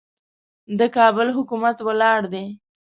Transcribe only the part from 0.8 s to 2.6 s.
کابل حکومت ولاړ دی.